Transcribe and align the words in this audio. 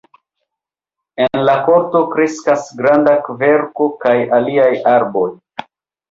En 1.25 1.41
la 1.49 1.53
korto 1.67 1.99
kreskas 2.15 2.65
granda 2.79 3.13
kverko 3.27 3.87
kaj 4.05 4.15
aliaj 4.39 4.71
arboj. 4.93 5.27